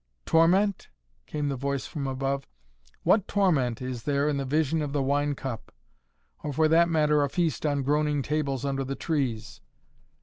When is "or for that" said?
6.41-6.89